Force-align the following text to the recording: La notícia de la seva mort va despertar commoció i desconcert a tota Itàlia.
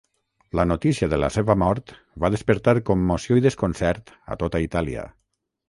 La 0.59 0.63
notícia 0.69 1.09
de 1.11 1.19
la 1.23 1.29
seva 1.35 1.57
mort 1.65 1.93
va 2.25 2.33
despertar 2.37 2.75
commoció 2.89 3.39
i 3.43 3.47
desconcert 3.47 4.13
a 4.37 4.41
tota 4.45 4.67
Itàlia. 4.69 5.09